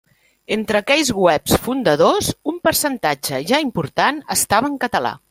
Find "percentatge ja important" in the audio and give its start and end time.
2.69-4.23